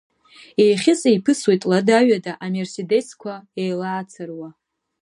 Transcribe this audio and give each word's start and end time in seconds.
Еихьыс-еиԥысуеит, 0.63 1.61
лада-ҩада, 1.69 2.33
амерседесқәа 2.45 3.33
еилаарцыруа. 3.61 4.49